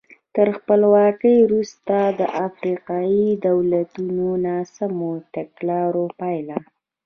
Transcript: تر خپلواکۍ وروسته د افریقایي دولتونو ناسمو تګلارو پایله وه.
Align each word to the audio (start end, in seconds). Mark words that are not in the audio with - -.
تر 0.35 0.47
خپلواکۍ 0.57 1.35
وروسته 1.47 1.95
د 2.19 2.21
افریقایي 2.47 3.27
دولتونو 3.47 4.27
ناسمو 4.45 5.13
تګلارو 5.35 6.05
پایله 6.19 6.55
وه. 6.63 6.67